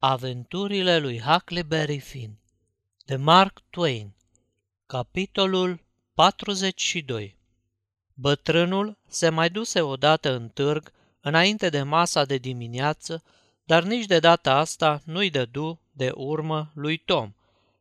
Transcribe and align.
Aventurile 0.00 0.98
lui 0.98 1.20
Huckleberry 1.20 1.98
Finn 1.98 2.38
de 3.04 3.16
Mark 3.16 3.62
Twain 3.70 4.14
Capitolul 4.86 5.80
42 6.14 7.36
Bătrânul 8.14 8.98
se 9.08 9.28
mai 9.28 9.50
duse 9.50 9.80
odată 9.80 10.32
în 10.32 10.48
târg 10.48 10.92
înainte 11.20 11.68
de 11.68 11.82
masa 11.82 12.24
de 12.24 12.36
dimineață, 12.36 13.22
dar 13.64 13.82
nici 13.82 14.06
de 14.06 14.18
data 14.18 14.54
asta 14.54 15.00
nu-i 15.04 15.30
dădu 15.30 15.80
de 15.92 16.10
urmă 16.14 16.70
lui 16.74 16.96
Tom. 16.96 17.32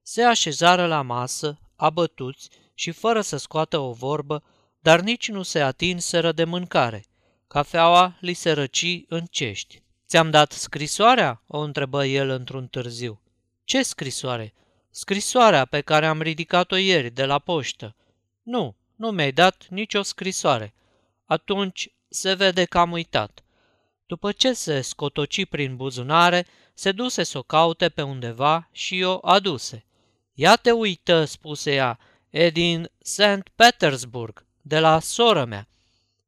Se 0.01 0.23
așezară 0.23 0.85
la 0.85 1.01
masă, 1.01 1.59
abătuți 1.75 2.49
și 2.73 2.91
fără 2.91 3.21
să 3.21 3.37
scoată 3.37 3.77
o 3.77 3.91
vorbă, 3.91 4.43
dar 4.79 4.99
nici 4.99 5.29
nu 5.29 5.43
se 5.43 5.59
atinseră 5.59 6.31
de 6.31 6.43
mâncare. 6.43 7.05
Cafeaua 7.47 8.17
li 8.19 8.33
se 8.33 8.51
răci 8.51 9.03
în 9.07 9.25
cești. 9.25 9.85
Ți-am 10.07 10.29
dat 10.29 10.51
scrisoarea?" 10.51 11.41
o 11.47 11.59
întrebă 11.59 12.05
el 12.05 12.29
într-un 12.29 12.67
târziu. 12.67 13.21
Ce 13.63 13.83
scrisoare?" 13.83 14.53
Scrisoarea 14.89 15.65
pe 15.65 15.81
care 15.81 16.05
am 16.05 16.21
ridicat-o 16.21 16.75
ieri 16.75 17.09
de 17.09 17.25
la 17.25 17.39
poștă." 17.39 17.95
Nu, 18.43 18.75
nu 18.95 19.11
mi-ai 19.11 19.31
dat 19.31 19.65
nicio 19.69 20.01
scrisoare." 20.01 20.73
Atunci 21.25 21.89
se 22.09 22.33
vede 22.33 22.65
că 22.65 22.77
am 22.77 22.91
uitat." 22.91 23.43
După 24.05 24.31
ce 24.31 24.53
se 24.53 24.81
scotoci 24.81 25.45
prin 25.45 25.75
buzunare, 25.75 26.47
se 26.73 26.91
duse 26.91 27.23
să 27.23 27.37
o 27.37 27.41
caute 27.41 27.89
pe 27.89 28.01
undeva 28.01 28.69
și 28.71 29.01
o 29.03 29.19
aduse. 29.21 29.85
Ia 30.33 30.55
te 30.55 30.71
uită," 30.71 31.25
spuse 31.25 31.73
ea, 31.73 31.99
e 32.29 32.49
din 32.49 32.91
St. 32.99 33.49
Petersburg, 33.55 34.45
de 34.61 34.79
la 34.79 34.99
soră 34.99 35.45
mea." 35.45 35.67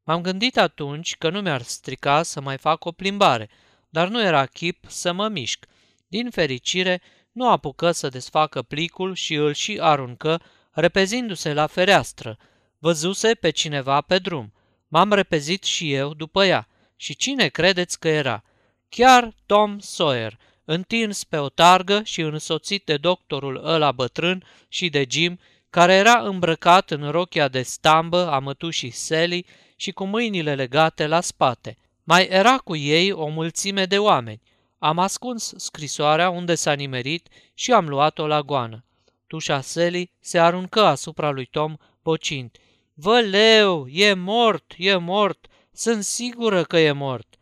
M-am 0.03 0.21
gândit 0.21 0.57
atunci 0.57 1.15
că 1.17 1.29
nu 1.29 1.41
mi-ar 1.41 1.61
strica 1.61 2.23
să 2.23 2.41
mai 2.41 2.57
fac 2.57 2.85
o 2.85 2.91
plimbare, 2.91 3.49
dar 3.89 4.07
nu 4.07 4.21
era 4.23 4.45
chip 4.45 4.85
să 4.87 5.11
mă 5.11 5.27
mișc. 5.27 5.65
Din 6.07 6.29
fericire, 6.29 7.01
nu 7.31 7.49
apucă 7.49 7.91
să 7.91 8.09
desfacă 8.09 8.61
plicul 8.61 9.15
și 9.15 9.33
îl 9.33 9.53
și 9.53 9.77
aruncă, 9.81 10.41
repezindu-se 10.71 11.53
la 11.53 11.67
fereastră. 11.67 12.37
Văzuse 12.77 13.33
pe 13.33 13.49
cineva 13.49 14.01
pe 14.01 14.17
drum. 14.17 14.53
M-am 14.87 15.13
repezit 15.13 15.63
și 15.63 15.93
eu 15.93 16.13
după 16.13 16.45
ea. 16.45 16.67
Și 16.95 17.15
cine 17.15 17.47
credeți 17.47 17.99
că 17.99 18.07
era? 18.07 18.43
Chiar 18.89 19.33
Tom 19.45 19.79
Sawyer, 19.79 20.37
întins 20.65 21.23
pe 21.23 21.37
o 21.37 21.49
targă 21.49 22.01
și 22.03 22.21
însoțit 22.21 22.85
de 22.85 22.97
doctorul 22.97 23.61
ăla 23.65 23.91
bătrân 23.91 24.43
și 24.67 24.89
de 24.89 25.05
Jim, 25.09 25.39
care 25.69 25.93
era 25.93 26.19
îmbrăcat 26.19 26.91
în 26.91 27.09
rochia 27.11 27.47
de 27.47 27.61
stambă 27.61 28.31
a 28.31 28.39
mătușii 28.39 28.89
Sally 28.89 29.45
și 29.75 29.91
cu 29.91 30.05
mâinile 30.05 30.55
legate 30.55 31.07
la 31.07 31.21
spate. 31.21 31.77
Mai 32.09 32.27
era 32.29 32.57
cu 32.57 32.75
ei 32.75 33.11
o 33.11 33.27
mulțime 33.27 33.85
de 33.85 33.97
oameni. 33.97 34.41
Am 34.77 34.99
ascuns 34.99 35.53
scrisoarea 35.57 36.29
unde 36.29 36.55
s-a 36.55 36.73
nimerit 36.73 37.27
și 37.53 37.71
am 37.71 37.87
luat-o 37.87 38.27
la 38.27 38.41
goană. 38.41 38.85
Tușa 39.27 39.61
Sally 39.61 40.11
se 40.19 40.39
aruncă 40.39 40.85
asupra 40.85 41.29
lui 41.29 41.45
Tom, 41.45 41.75
bocind. 42.03 42.57
Vă 42.93 43.19
leu, 43.19 43.87
e 43.87 44.13
mort, 44.13 44.73
e 44.77 44.95
mort, 44.95 45.47
sunt 45.71 46.03
sigură 46.03 46.63
că 46.63 46.79
e 46.79 46.91
mort. 46.91 47.37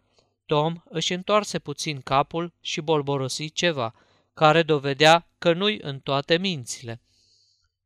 Tom 0.46 0.76
își 0.90 1.14
întoarse 1.14 1.60
puțin 1.60 2.02
capul 2.02 2.54
și 2.62 2.82
bolborosi 2.82 3.52
ceva, 3.52 3.94
care 4.34 4.64
dovedea 4.64 5.28
că 5.38 5.54
nu-i 5.54 5.80
în 5.82 6.00
toate 6.00 6.38
mințile. 6.38 7.02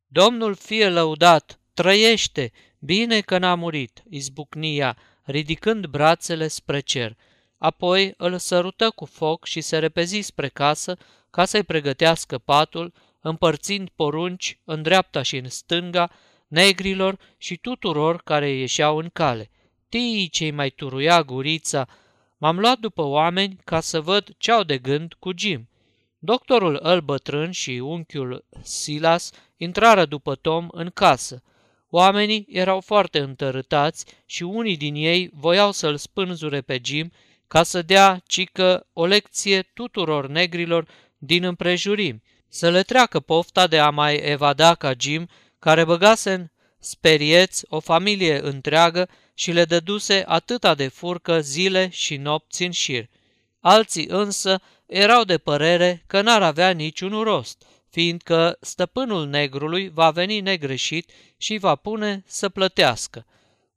Domnul 0.06 0.54
fie 0.54 0.88
lăudat, 0.88 1.60
trăiește, 1.74 2.52
bine 2.78 3.20
că 3.20 3.38
n-a 3.38 3.54
murit, 3.54 4.02
izbucnia, 4.08 4.96
ridicând 5.24 5.86
brațele 5.86 6.48
spre 6.48 6.80
cer. 6.80 7.16
Apoi 7.58 8.14
îl 8.16 8.38
sărută 8.38 8.90
cu 8.90 9.04
foc 9.04 9.44
și 9.44 9.60
se 9.60 9.78
repezi 9.78 10.20
spre 10.20 10.48
casă 10.48 10.96
ca 11.30 11.44
să-i 11.44 11.62
pregătească 11.62 12.38
patul, 12.38 12.92
împărțind 13.20 13.88
porunci 13.96 14.58
în 14.64 14.82
dreapta 14.82 15.22
și 15.22 15.36
în 15.36 15.48
stânga, 15.48 16.10
negrilor 16.48 17.18
și 17.36 17.56
tuturor 17.56 18.22
care 18.22 18.50
ieșeau 18.50 18.96
în 18.96 19.10
cale. 19.12 19.50
Tii 19.88 20.28
cei 20.28 20.50
mai 20.50 20.70
turuia 20.70 21.22
gurița, 21.22 21.88
m-am 22.38 22.58
luat 22.58 22.78
după 22.78 23.02
oameni 23.02 23.58
ca 23.64 23.80
să 23.80 24.00
văd 24.00 24.34
ce-au 24.38 24.62
de 24.62 24.78
gând 24.78 25.14
cu 25.18 25.30
Jim. 25.36 25.68
Doctorul 26.18 26.78
îl 26.82 27.00
bătrân 27.00 27.50
și 27.50 27.70
unchiul 27.70 28.44
Silas 28.62 29.30
intrară 29.56 30.04
după 30.04 30.34
Tom 30.34 30.66
în 30.70 30.90
casă. 30.90 31.42
Oamenii 31.94 32.46
erau 32.48 32.80
foarte 32.80 33.18
întărâtați 33.18 34.04
și 34.26 34.42
unii 34.42 34.76
din 34.76 34.94
ei 34.94 35.30
voiau 35.32 35.72
să-l 35.72 35.96
spânzure 35.96 36.60
pe 36.60 36.80
Jim 36.84 37.12
ca 37.48 37.62
să 37.62 37.82
dea 37.82 38.22
cică 38.26 38.86
o 38.92 39.06
lecție 39.06 39.62
tuturor 39.62 40.28
negrilor 40.28 40.88
din 41.18 41.44
împrejurimi, 41.44 42.22
să 42.48 42.70
le 42.70 42.82
treacă 42.82 43.20
pofta 43.20 43.66
de 43.66 43.78
a 43.78 43.90
mai 43.90 44.16
evada 44.16 44.74
ca 44.74 44.92
Jim, 44.98 45.28
care 45.58 45.84
băgase 45.84 46.32
în 46.32 46.46
sperieți 46.78 47.64
o 47.68 47.80
familie 47.80 48.40
întreagă 48.42 49.08
și 49.34 49.50
le 49.50 49.64
dăduse 49.64 50.24
atâta 50.26 50.74
de 50.74 50.88
furcă 50.88 51.40
zile 51.40 51.88
și 51.88 52.16
nopți 52.16 52.62
în 52.62 52.70
șir. 52.70 53.08
Alții 53.60 54.06
însă 54.08 54.60
erau 54.86 55.24
de 55.24 55.38
părere 55.38 56.04
că 56.06 56.20
n-ar 56.20 56.42
avea 56.42 56.70
niciun 56.70 57.22
rost– 57.22 57.64
fiindcă 57.92 58.56
stăpânul 58.60 59.26
negrului 59.26 59.88
va 59.88 60.10
veni 60.10 60.40
negreșit 60.40 61.10
și 61.36 61.58
va 61.58 61.74
pune 61.74 62.22
să 62.26 62.48
plătească. 62.48 63.26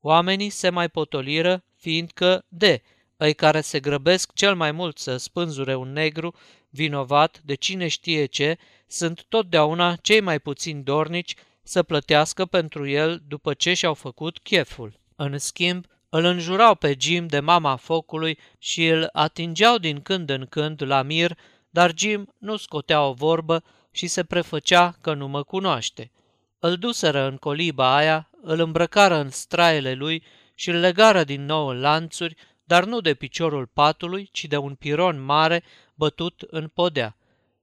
Oamenii 0.01 0.49
se 0.49 0.69
mai 0.69 0.89
potoliră, 0.89 1.63
fiindcă, 1.75 2.45
de, 2.47 2.81
îi 3.17 3.33
care 3.33 3.61
se 3.61 3.79
grăbesc 3.79 4.33
cel 4.33 4.55
mai 4.55 4.71
mult 4.71 4.97
să 4.97 5.17
spânzure 5.17 5.75
un 5.75 5.91
negru 5.91 6.35
vinovat 6.69 7.41
de 7.43 7.55
cine 7.55 7.87
știe 7.87 8.25
ce, 8.25 8.57
sunt 8.87 9.25
totdeauna 9.29 9.95
cei 9.95 10.21
mai 10.21 10.39
puțini 10.39 10.83
dornici 10.83 11.35
să 11.63 11.83
plătească 11.83 12.45
pentru 12.45 12.87
el 12.87 13.21
după 13.27 13.53
ce 13.53 13.73
și-au 13.73 13.93
făcut 13.93 14.39
cheful. 14.39 14.99
În 15.15 15.37
schimb, 15.37 15.85
îl 16.09 16.23
înjurau 16.23 16.75
pe 16.75 16.95
Jim 16.99 17.27
de 17.27 17.39
mama 17.39 17.75
focului 17.75 18.37
și 18.57 18.87
îl 18.87 19.09
atingeau 19.11 19.77
din 19.77 20.01
când 20.01 20.29
în 20.29 20.45
când 20.49 20.83
la 20.83 21.01
mir, 21.01 21.37
dar 21.69 21.91
Jim 21.97 22.33
nu 22.37 22.57
scotea 22.57 23.03
o 23.05 23.13
vorbă 23.13 23.63
și 23.95 24.07
se 24.07 24.23
prefăcea 24.23 24.97
că 25.01 25.13
nu 25.13 25.27
mă 25.27 25.43
cunoaște. 25.43 26.11
Îl 26.59 26.75
duseră 26.75 27.27
în 27.27 27.37
coliba 27.37 27.95
aia, 27.95 28.29
îl 28.41 28.59
îmbrăcară 28.59 29.15
în 29.15 29.29
straile 29.29 29.93
lui 29.93 30.23
și 30.55 30.69
îl 30.69 30.75
legară 30.75 31.23
din 31.23 31.45
nou 31.45 31.67
în 31.67 31.79
lanțuri, 31.79 32.35
dar 32.63 32.85
nu 32.85 33.01
de 33.01 33.13
piciorul 33.13 33.65
patului, 33.65 34.29
ci 34.31 34.45
de 34.45 34.57
un 34.57 34.75
piron 34.75 35.23
mare 35.23 35.63
bătut 35.93 36.41
în 36.47 36.67
podea. 36.67 37.17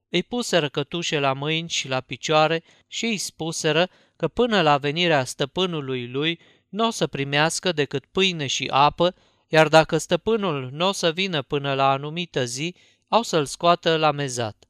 Îi 0.09 0.23
puseră 0.23 0.69
cătușe 0.69 1.19
la 1.19 1.33
mâini 1.33 1.69
și 1.69 1.89
la 1.89 2.01
picioare 2.01 2.63
și 2.87 3.05
îi 3.05 3.17
spuseră 3.17 3.89
că 4.17 4.29
până 4.29 4.61
la 4.61 4.79
venirea 4.79 5.25
stăpânului 5.25 6.09
lui 6.09 6.41
nu 6.69 6.87
o 6.87 6.91
să 6.91 7.07
primească 7.07 7.73
decât 7.73 8.05
pâine 8.07 8.47
și 8.47 8.69
apă, 8.71 9.15
iar 9.49 9.69
dacă 9.69 9.99
stăpânul 9.99 10.69
nu 10.73 10.89
o 10.89 10.93
să 10.93 11.11
vină 11.11 11.43
până 11.43 11.75
la 11.75 11.91
anumită 11.91 12.45
zi, 12.45 12.75
au 13.09 13.23
să-l 13.23 13.45
scoată 13.45 13.97
la 13.97 14.11
mezat. 14.11 14.67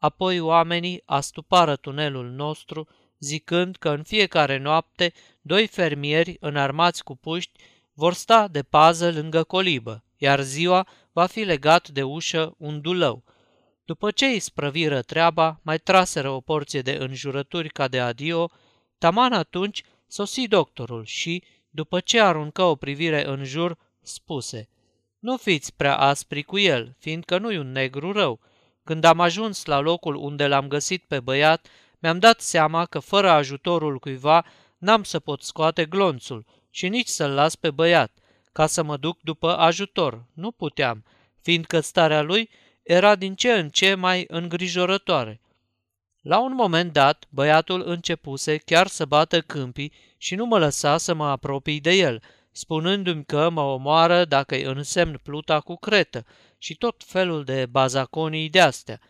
Apoi 0.00 0.40
oamenii 0.40 1.02
astupară 1.04 1.76
tunelul 1.76 2.30
nostru, 2.30 2.88
zicând 3.18 3.76
că 3.76 3.88
în 3.88 4.02
fiecare 4.02 4.58
noapte 4.58 5.12
doi 5.40 5.66
fermieri 5.66 6.36
înarmați 6.40 7.04
cu 7.04 7.16
puști 7.16 7.52
vor 7.92 8.14
sta 8.14 8.48
de 8.48 8.62
pază 8.62 9.10
lângă 9.12 9.42
colibă, 9.42 10.04
iar 10.16 10.40
ziua 10.40 10.86
va 11.12 11.26
fi 11.26 11.40
legat 11.40 11.88
de 11.88 12.02
ușă 12.02 12.54
un 12.58 12.80
dulău. 12.80 13.24
După 13.84 14.10
ce 14.10 14.26
îi 14.26 14.38
sprăviră 14.38 15.02
treaba, 15.02 15.60
mai 15.62 15.78
traseră 15.78 16.30
o 16.30 16.40
porție 16.40 16.82
de 16.82 16.92
înjurături 16.92 17.68
ca 17.68 17.88
de 17.88 18.00
adio, 18.00 18.50
taman 18.98 19.32
atunci 19.32 19.82
sosi 20.06 20.48
doctorul 20.48 21.04
și, 21.04 21.42
după 21.70 22.00
ce 22.00 22.20
aruncă 22.20 22.62
o 22.62 22.74
privire 22.74 23.26
în 23.26 23.44
jur, 23.44 23.78
spuse 24.02 24.68
Nu 25.18 25.36
fiți 25.36 25.76
prea 25.76 25.96
aspri 25.96 26.42
cu 26.42 26.58
el, 26.58 26.96
fiindcă 26.98 27.38
nu-i 27.38 27.56
un 27.56 27.72
negru 27.72 28.12
rău, 28.12 28.40
când 28.90 29.04
am 29.04 29.20
ajuns 29.20 29.64
la 29.64 29.78
locul 29.80 30.14
unde 30.14 30.46
l-am 30.46 30.68
găsit 30.68 31.04
pe 31.08 31.20
băiat, 31.20 31.66
mi-am 31.98 32.18
dat 32.18 32.40
seama 32.40 32.86
că 32.86 32.98
fără 32.98 33.30
ajutorul 33.30 33.98
cuiva 33.98 34.44
n-am 34.78 35.02
să 35.02 35.18
pot 35.18 35.42
scoate 35.42 35.84
glonțul 35.84 36.44
și 36.70 36.88
nici 36.88 37.06
să-l 37.06 37.30
las 37.30 37.54
pe 37.54 37.70
băiat, 37.70 38.12
ca 38.52 38.66
să 38.66 38.82
mă 38.82 38.96
duc 38.96 39.18
după 39.20 39.56
ajutor. 39.58 40.24
Nu 40.32 40.50
puteam, 40.50 41.04
fiindcă 41.40 41.80
starea 41.80 42.22
lui 42.22 42.50
era 42.82 43.14
din 43.14 43.34
ce 43.34 43.52
în 43.52 43.68
ce 43.68 43.94
mai 43.94 44.24
îngrijorătoare. 44.28 45.40
La 46.20 46.40
un 46.40 46.54
moment 46.54 46.92
dat, 46.92 47.24
băiatul 47.28 47.82
începuse 47.86 48.56
chiar 48.56 48.86
să 48.86 49.04
bată 49.04 49.40
câmpii 49.40 49.92
și 50.16 50.34
nu 50.34 50.46
mă 50.46 50.58
lăsa 50.58 50.98
să 50.98 51.14
mă 51.14 51.26
apropii 51.26 51.80
de 51.80 51.92
el, 51.92 52.22
spunându-mi 52.52 53.24
că 53.24 53.48
mă 53.48 53.60
omoară 53.60 54.24
dacă 54.24 54.54
îi 54.54 54.62
însemn 54.62 55.20
pluta 55.22 55.60
cu 55.60 55.76
cretă 55.76 56.24
și 56.62 56.76
tot 56.76 57.02
felul 57.06 57.44
de 57.44 57.66
bazaconii 57.66 58.48
de-astea. 58.48 59.00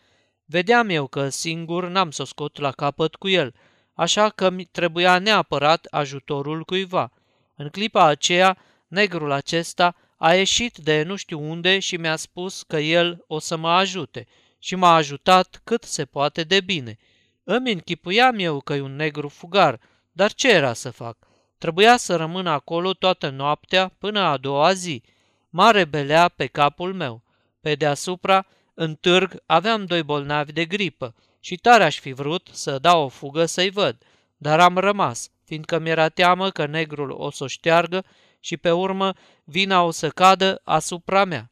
Vedeam 0.45 0.89
eu 0.89 1.07
că 1.07 1.29
singur 1.29 1.87
n-am 1.87 2.11
să 2.11 2.23
scot 2.23 2.57
la 2.57 2.71
capăt 2.71 3.15
cu 3.15 3.27
el, 3.27 3.53
așa 3.93 4.29
că 4.29 4.49
mi 4.49 4.65
trebuia 4.65 5.19
neapărat 5.19 5.85
ajutorul 5.85 6.63
cuiva. 6.63 7.11
În 7.55 7.69
clipa 7.69 8.05
aceea, 8.05 8.57
negrul 8.87 9.31
acesta 9.31 9.95
a 10.17 10.33
ieșit 10.33 10.77
de 10.77 11.03
nu 11.03 11.15
știu 11.15 11.49
unde 11.49 11.79
și 11.79 11.95
mi-a 11.97 12.15
spus 12.15 12.63
că 12.63 12.77
el 12.77 13.23
o 13.27 13.39
să 13.39 13.55
mă 13.55 13.69
ajute 13.69 14.27
și 14.59 14.75
m-a 14.75 14.95
ajutat 14.95 15.61
cât 15.63 15.83
se 15.83 16.05
poate 16.05 16.43
de 16.43 16.61
bine. 16.61 16.97
Îmi 17.43 17.71
închipuiam 17.71 18.39
eu 18.39 18.59
că 18.59 18.73
e 18.73 18.81
un 18.81 18.95
negru 18.95 19.27
fugar, 19.27 19.79
dar 20.11 20.33
ce 20.33 20.51
era 20.51 20.73
să 20.73 20.89
fac? 20.89 21.17
Trebuia 21.57 21.97
să 21.97 22.15
rămân 22.15 22.47
acolo 22.47 22.93
toată 22.93 23.29
noaptea 23.29 23.87
până 23.97 24.19
a 24.19 24.37
doua 24.37 24.73
zi. 24.73 25.03
Mare 25.49 25.85
belea 25.85 26.27
pe 26.27 26.45
capul 26.45 26.93
meu. 26.93 27.23
Pe 27.61 27.75
deasupra, 27.75 28.45
în 28.73 28.95
târg, 28.95 29.43
aveam 29.45 29.85
doi 29.85 30.03
bolnavi 30.03 30.51
de 30.51 30.65
gripă 30.65 31.15
și 31.39 31.55
tare 31.55 31.83
aș 31.83 31.99
fi 31.99 32.11
vrut 32.11 32.49
să 32.51 32.79
dau 32.79 33.03
o 33.03 33.07
fugă 33.07 33.45
să-i 33.45 33.69
văd, 33.69 33.97
dar 34.37 34.59
am 34.59 34.77
rămas, 34.77 35.29
fiindcă 35.45 35.79
mi-era 35.79 36.09
teamă 36.09 36.49
că 36.49 36.65
negrul 36.65 37.11
o 37.11 37.31
să 37.31 37.43
o 37.43 37.47
șteargă 37.47 38.05
și 38.39 38.57
pe 38.57 38.71
urmă 38.71 39.13
vina 39.43 39.83
o 39.83 39.91
să 39.91 40.09
cadă 40.09 40.61
asupra 40.63 41.25
mea. 41.25 41.51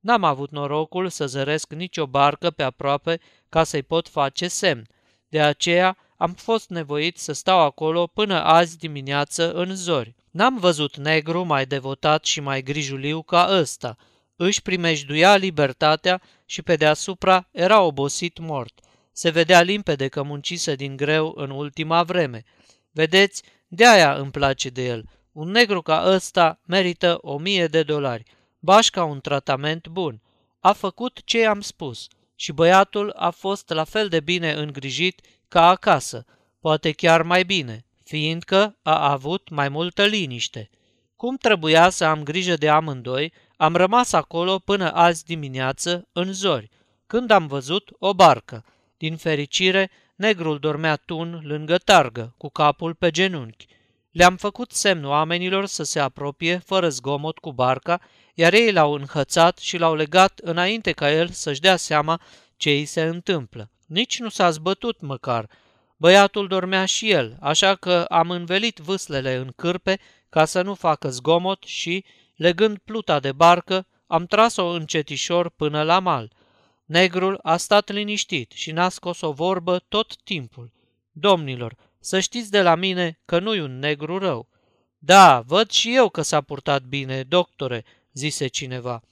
N-am 0.00 0.24
avut 0.24 0.50
norocul 0.50 1.08
să 1.08 1.26
zăresc 1.26 1.72
nicio 1.72 2.06
barcă 2.06 2.50
pe 2.50 2.62
aproape 2.62 3.20
ca 3.48 3.64
să-i 3.64 3.82
pot 3.82 4.08
face 4.08 4.48
semn. 4.48 4.86
De 5.28 5.40
aceea 5.40 5.96
am 6.16 6.32
fost 6.32 6.68
nevoit 6.68 7.18
să 7.18 7.32
stau 7.32 7.58
acolo 7.60 8.06
până 8.06 8.42
azi 8.44 8.78
dimineață 8.78 9.52
în 9.52 9.76
zori. 9.76 10.14
N-am 10.30 10.58
văzut 10.58 10.96
negru 10.96 11.42
mai 11.42 11.66
devotat 11.66 12.24
și 12.24 12.40
mai 12.40 12.62
grijuliu 12.62 13.22
ca 13.22 13.46
ăsta. 13.50 13.96
Își 14.40 14.62
primejduia 14.62 15.36
libertatea 15.36 16.22
și 16.46 16.62
pe 16.62 16.76
deasupra 16.76 17.48
era 17.50 17.80
obosit 17.80 18.38
mort. 18.38 18.80
Se 19.12 19.30
vedea 19.30 19.60
limpede 19.60 20.08
că 20.08 20.22
muncise 20.22 20.74
din 20.74 20.96
greu 20.96 21.32
în 21.36 21.50
ultima 21.50 22.02
vreme. 22.02 22.42
Vedeți, 22.90 23.42
de-aia 23.68 24.14
îmi 24.14 24.30
place 24.30 24.68
de 24.68 24.84
el. 24.84 25.04
Un 25.32 25.50
negru 25.50 25.82
ca 25.82 26.02
ăsta 26.06 26.60
merită 26.66 27.18
o 27.20 27.38
mie 27.38 27.66
de 27.66 27.82
dolari. 27.82 28.22
Bașca 28.58 29.04
un 29.04 29.20
tratament 29.20 29.88
bun. 29.88 30.22
A 30.60 30.72
făcut 30.72 31.20
ce 31.24 31.38
i-am 31.38 31.60
spus 31.60 32.06
și 32.34 32.52
băiatul 32.52 33.12
a 33.16 33.30
fost 33.30 33.68
la 33.68 33.84
fel 33.84 34.08
de 34.08 34.20
bine 34.20 34.52
îngrijit 34.52 35.20
ca 35.48 35.68
acasă, 35.68 36.24
poate 36.60 36.92
chiar 36.92 37.22
mai 37.22 37.44
bine, 37.44 37.84
fiindcă 38.04 38.78
a 38.82 39.10
avut 39.10 39.48
mai 39.48 39.68
multă 39.68 40.04
liniște. 40.04 40.70
Cum 41.16 41.36
trebuia 41.36 41.88
să 41.88 42.04
am 42.04 42.22
grijă 42.22 42.56
de 42.56 42.68
amândoi, 42.68 43.32
am 43.60 43.76
rămas 43.76 44.12
acolo 44.12 44.58
până 44.58 44.92
azi 44.92 45.24
dimineață, 45.24 46.08
în 46.12 46.32
zori, 46.32 46.68
când 47.06 47.30
am 47.30 47.46
văzut 47.46 47.90
o 47.98 48.14
barcă. 48.14 48.64
Din 48.96 49.16
fericire, 49.16 49.90
negrul 50.16 50.58
dormea 50.58 50.96
tun 50.96 51.40
lângă 51.42 51.76
targă, 51.76 52.34
cu 52.36 52.48
capul 52.48 52.94
pe 52.94 53.10
genunchi. 53.10 53.66
Le-am 54.10 54.36
făcut 54.36 54.72
semn 54.72 55.04
oamenilor 55.04 55.66
să 55.66 55.82
se 55.82 56.00
apropie 56.00 56.58
fără 56.58 56.88
zgomot 56.88 57.38
cu 57.38 57.52
barca, 57.52 58.00
iar 58.34 58.52
ei 58.52 58.72
l-au 58.72 58.92
înhățat 58.92 59.58
și 59.58 59.78
l-au 59.78 59.94
legat 59.94 60.38
înainte 60.42 60.92
ca 60.92 61.12
el 61.12 61.28
să-și 61.28 61.60
dea 61.60 61.76
seama 61.76 62.20
ce 62.56 62.70
îi 62.70 62.84
se 62.84 63.02
întâmplă. 63.02 63.70
Nici 63.86 64.18
nu 64.18 64.28
s-a 64.28 64.50
zbătut 64.50 65.00
măcar. 65.00 65.48
Băiatul 65.96 66.46
dormea 66.46 66.84
și 66.84 67.10
el, 67.10 67.36
așa 67.40 67.74
că 67.74 68.04
am 68.08 68.30
învelit 68.30 68.78
vâslele 68.78 69.34
în 69.34 69.52
cârpe 69.56 69.98
ca 70.28 70.44
să 70.44 70.62
nu 70.62 70.74
facă 70.74 71.10
zgomot 71.10 71.62
și, 71.62 72.04
legând 72.38 72.78
pluta 72.78 73.20
de 73.20 73.32
barcă, 73.32 73.86
am 74.06 74.26
tras-o 74.26 74.66
încetișor 74.66 75.48
până 75.48 75.82
la 75.82 75.98
mal. 75.98 76.32
Negrul 76.84 77.38
a 77.42 77.56
stat 77.56 77.90
liniștit 77.90 78.50
și 78.50 78.72
n-a 78.72 78.88
scos 78.88 79.20
o 79.20 79.32
vorbă 79.32 79.78
tot 79.88 80.16
timpul. 80.16 80.72
Domnilor, 81.12 81.76
să 82.00 82.20
știți 82.20 82.50
de 82.50 82.62
la 82.62 82.74
mine 82.74 83.18
că 83.24 83.38
nu-i 83.38 83.60
un 83.60 83.78
negru 83.78 84.18
rău. 84.18 84.48
Da, 84.98 85.40
văd 85.40 85.70
și 85.70 85.94
eu 85.94 86.08
că 86.08 86.22
s-a 86.22 86.40
purtat 86.40 86.82
bine, 86.82 87.22
doctore, 87.22 87.84
zise 88.12 88.46
cineva. 88.46 89.02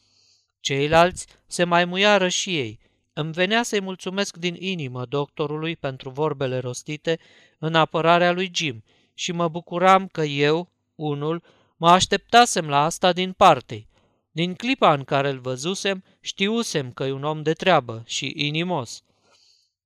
Ceilalți 0.61 1.27
se 1.47 1.65
mai 1.65 1.85
muiară 1.85 2.29
și 2.29 2.57
ei. 2.57 2.79
Îmi 3.13 3.33
venea 3.33 3.63
să-i 3.63 3.81
mulțumesc 3.81 4.37
din 4.37 4.57
inimă 4.59 5.05
doctorului 5.05 5.77
pentru 5.77 6.11
vorbele 6.11 6.59
rostite 6.59 7.19
în 7.59 7.75
apărarea 7.75 8.33
lui 8.33 8.51
Jim 8.55 8.85
și 9.15 9.33
mă 9.33 9.49
bucuram 9.49 10.07
că 10.07 10.23
eu, 10.23 10.71
unul, 10.95 11.43
mă 11.77 11.89
așteptasem 11.91 12.69
la 12.69 12.85
asta 12.85 13.13
din 13.13 13.33
parte. 13.33 13.87
Din 14.31 14.55
clipa 14.55 14.93
în 14.93 15.05
care 15.05 15.29
îl 15.29 15.39
văzusem, 15.39 16.05
știusem 16.21 16.93
că 16.93 17.05
e 17.05 17.13
un 17.13 17.25
om 17.25 17.43
de 17.43 17.53
treabă 17.53 18.03
și 18.07 18.33
inimos. 18.37 19.03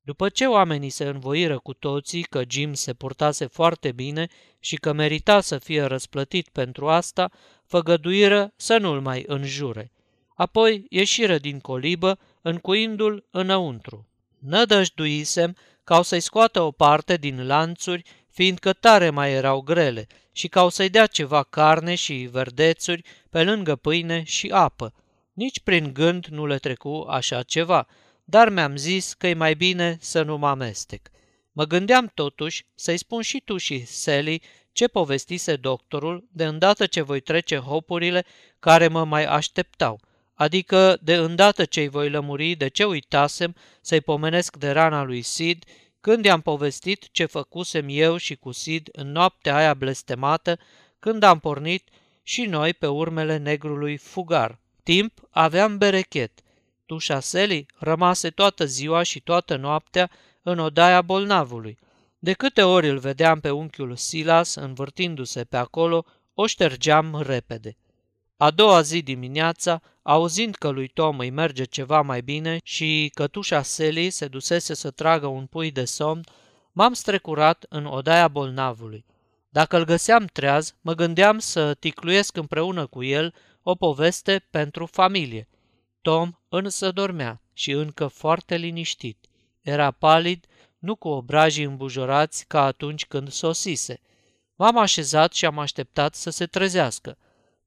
După 0.00 0.28
ce 0.28 0.46
oamenii 0.46 0.90
se 0.90 1.04
învoiră 1.04 1.58
cu 1.58 1.72
toții 1.72 2.22
că 2.22 2.42
Jim 2.48 2.74
se 2.74 2.94
purtase 2.94 3.46
foarte 3.46 3.92
bine 3.92 4.28
și 4.58 4.76
că 4.76 4.92
merita 4.92 5.40
să 5.40 5.58
fie 5.58 5.82
răsplătit 5.82 6.48
pentru 6.48 6.88
asta, 6.88 7.30
făgăduiră 7.66 8.52
să 8.56 8.76
nu-l 8.76 9.00
mai 9.00 9.24
înjure. 9.26 9.92
Apoi 10.34 10.86
ieșiră 10.88 11.38
din 11.38 11.58
colibă, 11.58 12.18
încuindu-l 12.42 13.26
înăuntru. 13.30 14.08
Nădăjduisem 14.38 15.56
ca 15.84 15.98
o 15.98 16.02
să-i 16.02 16.20
scoată 16.20 16.60
o 16.60 16.70
parte 16.70 17.16
din 17.16 17.46
lanțuri, 17.46 18.02
fiindcă 18.30 18.72
tare 18.72 19.10
mai 19.10 19.32
erau 19.32 19.60
grele, 19.60 20.06
și 20.32 20.48
ca 20.48 20.64
o 20.64 20.68
să-i 20.68 20.88
dea 20.88 21.06
ceva 21.06 21.42
carne 21.42 21.94
și 21.94 22.28
verdețuri 22.30 23.02
pe 23.30 23.42
lângă 23.42 23.76
pâine 23.76 24.22
și 24.22 24.48
apă. 24.48 24.92
Nici 25.32 25.60
prin 25.60 25.92
gând 25.92 26.26
nu 26.26 26.46
le 26.46 26.56
trecu 26.56 27.06
așa 27.08 27.42
ceva, 27.42 27.86
dar 28.24 28.48
mi-am 28.48 28.76
zis 28.76 29.12
că 29.12 29.26
e 29.26 29.34
mai 29.34 29.54
bine 29.54 29.96
să 30.00 30.22
nu 30.22 30.38
mă 30.38 30.48
amestec. 30.48 31.10
Mă 31.52 31.64
gândeam 31.64 32.10
totuși 32.14 32.66
să-i 32.74 32.96
spun 32.96 33.22
și 33.22 33.40
tu 33.44 33.56
și 33.56 33.84
Sally 33.84 34.42
ce 34.72 34.88
povestise 34.88 35.56
doctorul 35.56 36.28
de 36.32 36.44
îndată 36.44 36.86
ce 36.86 37.00
voi 37.00 37.20
trece 37.20 37.56
hopurile 37.56 38.24
care 38.58 38.88
mă 38.88 39.04
mai 39.04 39.24
așteptau, 39.24 40.00
adică 40.34 40.98
de 41.02 41.14
îndată 41.14 41.64
ce-i 41.64 41.88
voi 41.88 42.10
lămuri 42.10 42.54
de 42.54 42.68
ce 42.68 42.84
uitasem 42.84 43.54
să-i 43.80 44.00
pomenesc 44.00 44.56
de 44.56 44.70
rana 44.70 45.02
lui 45.02 45.22
Sid 45.22 45.64
când 46.00 46.24
i-am 46.24 46.40
povestit 46.40 47.08
ce 47.10 47.24
făcusem 47.24 47.86
eu 47.88 48.16
și 48.16 48.36
cu 48.36 48.52
Sid 48.52 48.88
în 48.92 49.12
noaptea 49.12 49.56
aia 49.56 49.74
blestemată 49.74 50.58
când 50.98 51.22
am 51.22 51.38
pornit 51.38 51.88
și 52.22 52.42
noi 52.42 52.74
pe 52.74 52.86
urmele 52.86 53.36
negrului 53.36 53.96
fugar. 53.96 54.58
Timp 54.82 55.28
aveam 55.30 55.78
berechet– 55.78 56.32
Tușa 56.90 57.20
Sally 57.20 57.66
rămase 57.78 58.30
toată 58.30 58.64
ziua 58.64 59.02
și 59.02 59.20
toată 59.20 59.56
noaptea 59.56 60.10
în 60.42 60.58
odaia 60.58 61.02
bolnavului. 61.02 61.78
De 62.18 62.32
câte 62.32 62.62
ori 62.62 62.88
îl 62.88 62.98
vedeam 62.98 63.40
pe 63.40 63.50
unchiul 63.50 63.96
Silas 63.96 64.54
învârtindu-se 64.54 65.44
pe 65.44 65.56
acolo, 65.56 66.04
o 66.34 66.46
ștergeam 66.46 67.22
repede. 67.26 67.76
A 68.40 68.50
doua 68.50 68.80
zi 68.80 69.02
dimineața, 69.02 69.80
auzind 70.02 70.54
că 70.54 70.68
lui 70.68 70.88
Tom 70.88 71.18
îi 71.18 71.30
merge 71.30 71.64
ceva 71.64 72.00
mai 72.00 72.20
bine 72.20 72.58
și 72.62 73.10
că 73.14 73.26
tușa 73.26 73.62
Sally 73.62 74.10
se 74.10 74.26
dusese 74.26 74.74
să 74.74 74.90
tragă 74.90 75.26
un 75.26 75.46
pui 75.46 75.70
de 75.70 75.84
somn, 75.84 76.24
m-am 76.72 76.92
strecurat 76.92 77.66
în 77.68 77.84
odaia 77.84 78.28
bolnavului. 78.28 79.04
Dacă 79.48 79.76
îl 79.76 79.84
găseam 79.84 80.24
treaz, 80.24 80.74
mă 80.80 80.94
gândeam 80.94 81.38
să 81.38 81.74
ticluiesc 81.74 82.36
împreună 82.36 82.86
cu 82.86 83.02
el 83.02 83.34
o 83.62 83.74
poveste 83.74 84.46
pentru 84.50 84.86
familie– 84.86 85.48
Tom 86.02 86.32
însă 86.48 86.90
dormea 86.90 87.42
și 87.52 87.70
încă 87.70 88.06
foarte 88.06 88.56
liniștit. 88.56 89.26
Era 89.60 89.90
palid, 89.90 90.46
nu 90.78 90.94
cu 90.94 91.08
obrajii 91.08 91.64
îmbujorați 91.64 92.44
ca 92.46 92.64
atunci 92.64 93.06
când 93.06 93.30
sosise. 93.30 94.00
M-am 94.56 94.78
așezat 94.78 95.32
și 95.32 95.46
am 95.46 95.58
așteptat 95.58 96.14
să 96.14 96.30
se 96.30 96.46
trezească. 96.46 97.18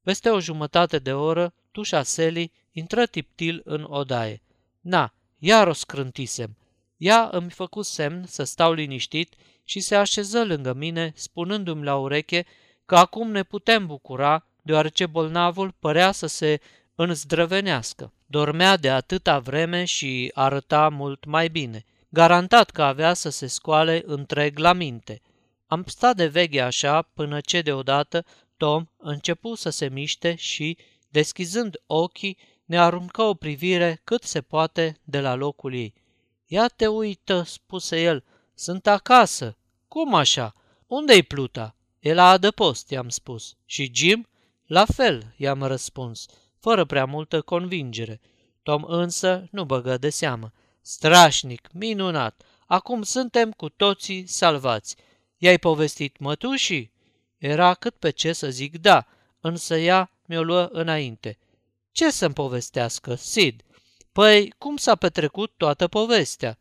Peste 0.03 0.29
o 0.29 0.39
jumătate 0.39 0.99
de 0.99 1.13
oră, 1.13 1.53
tușa 1.71 2.03
Sally 2.03 2.51
intră 2.71 3.05
tiptil 3.05 3.61
în 3.65 3.85
odaie. 3.87 4.41
Na, 4.81 5.13
iar 5.37 5.67
o 5.67 5.73
scrântisem. 5.73 6.57
Ea 6.97 7.29
îmi 7.31 7.49
făcu 7.49 7.81
semn 7.81 8.25
să 8.27 8.43
stau 8.43 8.73
liniștit 8.73 9.33
și 9.63 9.79
se 9.79 9.95
așeză 9.95 10.45
lângă 10.45 10.73
mine, 10.73 11.11
spunându-mi 11.15 11.83
la 11.83 11.95
ureche 11.95 12.45
că 12.85 12.95
acum 12.95 13.31
ne 13.31 13.43
putem 13.43 13.87
bucura, 13.87 14.47
deoarece 14.61 15.05
bolnavul 15.05 15.73
părea 15.79 16.11
să 16.11 16.27
se 16.27 16.59
îndrăvenească. 16.95 18.13
Dormea 18.25 18.77
de 18.77 18.89
atâta 18.89 19.39
vreme 19.39 19.83
și 19.85 20.31
arăta 20.33 20.89
mult 20.89 21.25
mai 21.25 21.47
bine. 21.47 21.85
Garantat 22.09 22.69
că 22.69 22.83
avea 22.83 23.13
să 23.13 23.29
se 23.29 23.47
scoale 23.47 24.03
întreg 24.05 24.57
la 24.57 24.73
minte. 24.73 25.21
Am 25.67 25.83
stat 25.87 26.15
de 26.15 26.27
veche 26.27 26.61
așa 26.61 27.01
până 27.01 27.39
ce 27.39 27.61
deodată 27.61 28.25
Tom 28.63 28.85
începu 28.97 29.55
să 29.55 29.69
se 29.69 29.87
miște 29.87 30.35
și, 30.35 30.77
deschizând 31.09 31.81
ochii, 31.87 32.37
ne 32.65 32.79
aruncă 32.79 33.21
o 33.21 33.33
privire 33.33 34.01
cât 34.03 34.23
se 34.23 34.41
poate 34.41 34.97
de 35.03 35.19
la 35.19 35.33
locul 35.33 35.73
ei. 35.73 35.93
Ia 36.45 36.67
te 36.67 36.87
uită, 36.87 37.41
spuse 37.41 38.01
el, 38.01 38.23
sunt 38.53 38.87
acasă. 38.87 39.57
Cum 39.87 40.13
așa? 40.13 40.55
Unde-i 40.87 41.23
pluta? 41.23 41.75
E 41.99 42.13
la 42.13 42.29
adăpost, 42.29 42.89
i-am 42.89 43.09
spus. 43.09 43.55
Și 43.65 43.91
Jim? 43.93 44.27
La 44.65 44.85
fel, 44.85 45.33
i-am 45.37 45.63
răspuns 45.63 46.25
fără 46.59 46.85
prea 46.85 47.05
multă 47.05 47.41
convingere. 47.41 48.21
Tom 48.61 48.83
însă 48.83 49.47
nu 49.51 49.65
băgă 49.65 49.97
de 49.97 50.09
seamă. 50.09 50.51
Strașnic, 50.81 51.69
minunat, 51.73 52.41
acum 52.65 53.01
suntem 53.01 53.51
cu 53.51 53.69
toții 53.69 54.27
salvați. 54.27 54.95
I-ai 55.37 55.57
povestit 55.57 56.17
mătușii? 56.17 56.92
Era 57.45 57.73
cât 57.73 57.95
pe 57.95 58.09
ce 58.09 58.33
să 58.33 58.49
zic 58.49 58.77
da, 58.77 59.07
însă 59.39 59.77
ea 59.77 60.11
mi-o 60.25 60.43
luă 60.43 60.69
înainte. 60.71 61.37
Ce 61.91 62.11
să-mi 62.11 62.33
povestească, 62.33 63.15
Sid? 63.15 63.61
Păi, 64.11 64.53
cum 64.57 64.77
s-a 64.77 64.95
petrecut 64.95 65.53
toată 65.57 65.87
povestea? 65.87 66.57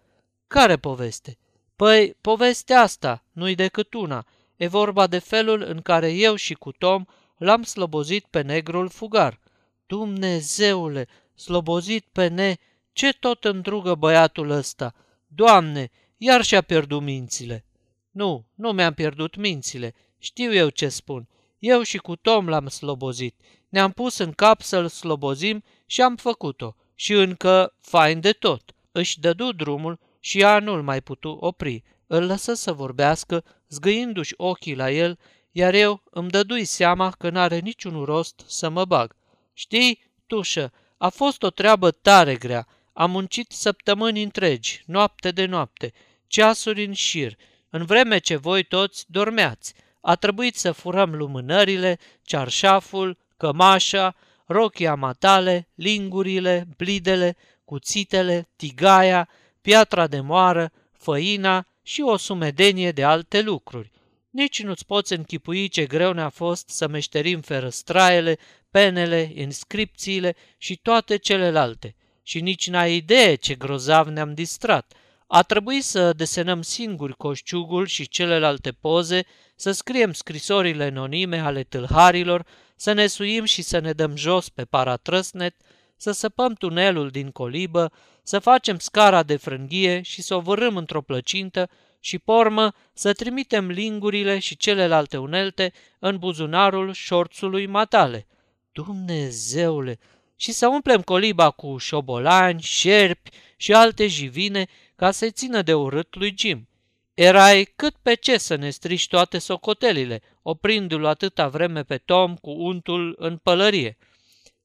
Care 0.47 0.77
poveste? 0.77 1.39
Păi, 1.77 2.17
povestea 2.21 2.81
asta 2.81 3.25
nu-i 3.33 3.55
decât 3.55 3.95
una. 3.95 4.27
E 4.57 4.67
vorba 4.67 5.07
de 5.07 5.19
felul 5.19 5.63
în 5.63 5.81
care 5.81 6.13
eu 6.13 6.35
și 6.35 6.55
cu 6.55 6.73
Tom 6.73 7.05
l-am 7.37 7.63
slobozit 7.63 8.25
pe 8.25 8.41
negrul 8.41 8.89
fugar. 8.89 9.41
Dumnezeule, 9.87 11.09
slobozit 11.35 12.07
pe 12.13 12.27
ne, 12.27 12.57
ce 12.93 13.13
tot 13.13 13.45
îndrugă 13.45 13.95
băiatul 13.95 14.51
ăsta? 14.51 14.95
Doamne, 15.27 15.91
iar 16.17 16.43
și-a 16.43 16.61
pierdut 16.61 17.03
mințile. 17.03 17.65
Nu, 18.11 18.47
nu 18.55 18.73
mi-am 18.73 18.95
pierdut 18.95 19.37
mințile. 19.37 19.95
Știu 20.23 20.55
eu 20.55 20.69
ce 20.69 20.89
spun. 20.89 21.29
Eu 21.59 21.83
și 21.83 21.99
cu 21.99 22.17
Tom 22.17 22.49
l-am 22.49 22.69
slobozit. 22.69 23.41
Ne-am 23.69 23.93
pus 23.93 24.19
în 24.19 24.33
cap 24.33 24.61
să-l 24.61 24.89
slobozim 24.89 25.65
și 25.87 26.03
am 26.03 26.17
făcut-o. 26.17 26.77
Și 26.95 27.13
încă 27.13 27.75
fain 27.81 28.21
de 28.21 28.33
tot. 28.33 28.63
Își 28.93 29.21
dădu 29.21 29.53
drumul 29.53 29.99
și 30.21 30.41
ea 30.41 30.59
nu-l 30.59 30.83
mai 30.83 31.01
putu 31.01 31.29
opri. 31.29 31.83
Îl 32.07 32.25
lăsă 32.25 32.55
să 32.55 32.73
vorbească, 32.73 33.45
zgâindu-și 33.69 34.35
ochii 34.37 34.75
la 34.75 34.91
el, 34.91 35.19
iar 35.51 35.75
eu 35.75 36.03
îmi 36.11 36.31
dădui 36.31 36.65
seama 36.65 37.11
că 37.11 37.31
n-are 37.31 37.59
niciun 37.59 38.05
rost 38.05 38.43
să 38.47 38.69
mă 38.69 38.85
bag. 38.85 39.17
Știi, 39.53 40.13
tușă, 40.27 40.73
a 40.97 41.09
fost 41.09 41.43
o 41.43 41.51
treabă 41.51 41.91
tare 41.91 42.37
grea. 42.37 42.67
Am 42.93 43.11
muncit 43.11 43.51
săptămâni 43.51 44.23
întregi, 44.23 44.83
noapte 44.87 45.31
de 45.31 45.45
noapte, 45.45 45.93
ceasuri 46.27 46.85
în 46.85 46.93
șir, 46.93 47.37
în 47.71 47.85
vreme 47.85 48.19
ce 48.19 48.37
voi 48.37 48.65
toți 48.65 49.05
dormeați. 49.09 49.75
A 50.05 50.15
trebuit 50.15 50.57
să 50.57 50.73
furăm 50.73 51.15
lumânările, 51.15 51.99
cearșaful, 52.23 53.19
cămașa, 53.37 54.15
rochia 54.47 54.95
matale, 54.95 55.69
lingurile, 55.75 56.67
blidele, 56.77 57.37
cuțitele, 57.65 58.49
tigaia, 58.57 59.29
piatra 59.61 60.07
de 60.07 60.21
moară, 60.21 60.73
făina 60.93 61.67
și 61.83 62.01
o 62.01 62.17
sumedenie 62.17 62.93
de 62.93 63.05
alte 63.05 63.41
lucruri. 63.41 63.91
Nici 64.31 64.63
nu-ți 64.63 64.87
poți 64.87 65.13
închipui 65.13 65.69
ce 65.69 65.87
greu 65.87 66.13
ne-a 66.13 66.29
fost 66.29 66.69
să 66.69 66.89
meșterim 66.89 67.41
ferăstraele, 67.41 68.39
penele, 68.71 69.31
inscripțiile 69.35 70.37
și 70.59 70.77
toate 70.77 71.17
celelalte. 71.17 71.95
Și 72.23 72.41
nici 72.41 72.69
n-ai 72.69 72.95
idee 72.95 73.35
ce 73.35 73.55
grozav 73.55 74.09
ne-am 74.09 74.35
distrat. 74.35 74.93
A 75.35 75.43
trebuit 75.43 75.85
să 75.85 76.13
desenăm 76.13 76.63
singuri 76.63 77.17
coșciugul 77.17 77.87
și 77.87 78.09
celelalte 78.09 78.71
poze, 78.71 79.25
să 79.57 79.71
scriem 79.71 80.13
scrisorile 80.13 80.85
anonime 80.85 81.39
ale 81.39 81.63
tâlharilor, 81.63 82.47
să 82.77 82.93
ne 82.93 83.07
suim 83.07 83.45
și 83.45 83.63
să 83.63 83.79
ne 83.79 83.93
dăm 83.93 84.17
jos 84.17 84.49
pe 84.49 84.65
paratrăsnet, 84.65 85.57
să 85.97 86.11
săpăm 86.11 86.55
tunelul 86.55 87.11
din 87.11 87.31
colibă, 87.31 87.93
să 88.23 88.39
facem 88.39 88.79
scara 88.79 89.23
de 89.23 89.37
frânghie 89.37 90.03
și 90.03 90.23
să 90.23 90.35
o 90.35 90.41
vărâm 90.41 90.77
într-o 90.77 91.03
plăcintă 91.03 91.71
și 92.01 92.19
pormă 92.19 92.73
să 92.95 93.13
trimitem 93.13 93.71
lingurile 93.71 94.39
și 94.39 94.57
celelalte 94.57 95.17
unelte 95.17 95.73
în 95.99 96.17
buzunarul 96.17 96.93
șorțului 96.93 97.67
matale. 97.67 98.27
Dumnezeule! 98.73 99.99
Și 100.37 100.53
să 100.53 100.69
umplem 100.69 101.03
coliba 101.03 101.51
cu 101.51 101.77
șobolani, 101.77 102.61
șerpi 102.61 103.31
și 103.57 103.73
alte 103.73 104.07
jivine 104.07 104.67
ca 105.03 105.11
să 105.11 105.31
țină 105.31 105.63
de 105.63 105.75
urât 105.75 106.15
lui 106.15 106.35
Jim. 106.39 106.69
Erai 107.15 107.73
cât 107.77 107.95
pe 108.03 108.15
ce 108.15 108.39
să 108.39 108.55
ne 108.55 108.71
strici 108.71 109.09
toate 109.09 109.39
socotelile, 109.39 110.23
oprindu-l 110.43 111.05
atâta 111.05 111.49
vreme 111.49 111.83
pe 111.83 111.97
Tom 111.97 112.37
cu 112.37 112.51
untul 112.51 113.15
în 113.19 113.37
pălărie. 113.37 113.99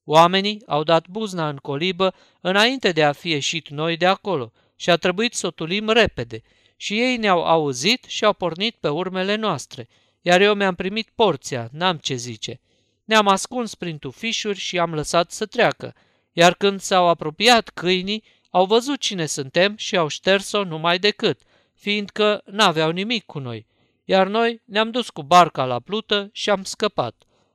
Oamenii 0.04 0.62
au 0.66 0.82
dat 0.82 1.08
buzna 1.08 1.48
în 1.48 1.56
colibă 1.56 2.14
înainte 2.40 2.92
de 2.92 3.04
a 3.04 3.12
fi 3.12 3.28
ieșit 3.28 3.68
noi 3.68 3.96
de 3.96 4.06
acolo 4.06 4.52
și 4.76 4.90
a 4.90 4.96
trebuit 4.96 5.34
să 5.34 5.46
o 5.46 5.50
tulim 5.50 5.88
repede 5.88 6.42
și 6.76 7.00
ei 7.00 7.16
ne-au 7.16 7.44
auzit 7.44 8.04
și 8.04 8.24
au 8.24 8.32
pornit 8.32 8.74
pe 8.80 8.88
urmele 8.88 9.34
noastre, 9.34 9.88
iar 10.20 10.40
eu 10.40 10.54
mi-am 10.54 10.74
primit 10.74 11.08
porția, 11.14 11.68
n-am 11.72 11.96
ce 11.96 12.14
zice. 12.14 12.60
Ne-am 13.04 13.28
ascuns 13.28 13.74
prin 13.74 13.98
tufișuri 13.98 14.58
și 14.58 14.78
am 14.78 14.94
lăsat 14.94 15.30
să 15.30 15.46
treacă, 15.46 15.94
iar 16.32 16.54
când 16.54 16.80
s-au 16.80 17.08
apropiat 17.08 17.68
câinii, 17.68 18.24
au 18.50 18.66
văzut 18.66 19.00
cine 19.00 19.26
suntem 19.26 19.76
și 19.76 19.96
au 19.96 20.08
șters-o 20.08 20.64
numai 20.64 20.98
decât, 20.98 21.40
fiindcă 21.74 22.42
n-aveau 22.44 22.90
nimic 22.90 23.24
cu 23.24 23.38
noi, 23.38 23.66
iar 24.04 24.26
noi 24.26 24.62
ne-am 24.64 24.90
dus 24.90 25.10
cu 25.10 25.22
barca 25.22 25.64
la 25.64 25.80
plută 25.80 26.28
și 26.32 26.50
am 26.50 26.64
scăpat, 26.64 27.14